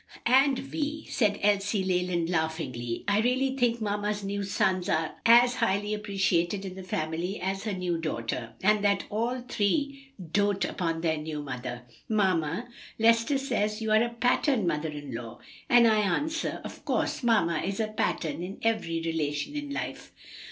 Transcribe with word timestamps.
"And, 0.25 0.57
Vi," 0.57 1.05
said 1.11 1.39
Elsie 1.43 1.83
Leland 1.83 2.27
laughingly, 2.27 3.03
"I 3.07 3.19
really 3.19 3.55
think 3.55 3.79
mamma's 3.79 4.23
new 4.23 4.41
sons 4.43 4.89
are 4.89 5.13
as 5.27 5.53
highly 5.57 5.93
appreciated 5.93 6.65
in 6.65 6.73
the 6.73 6.81
family 6.81 7.39
as 7.39 7.65
her 7.65 7.73
new 7.73 7.99
daughter, 7.99 8.53
and 8.63 8.83
that 8.83 9.03
all 9.11 9.41
three 9.41 10.07
doat 10.31 10.65
upon 10.65 11.01
their 11.01 11.17
new 11.17 11.43
mother. 11.43 11.83
Mamma, 12.09 12.67
Lester 12.97 13.37
says 13.37 13.79
you 13.79 13.91
are 13.91 14.01
a 14.03 14.09
pattern 14.15 14.65
mother 14.65 14.89
in 14.89 15.13
law, 15.13 15.37
and 15.69 15.85
I 15.87 15.97
answer, 15.99 16.61
'Of 16.63 16.83
course; 16.83 17.21
mamma 17.21 17.59
is 17.63 17.79
a 17.79 17.89
pattern 17.89 18.41
in 18.41 18.57
every 18.63 19.01
relation 19.05 19.55
in 19.55 19.69
life.'" 19.69 20.11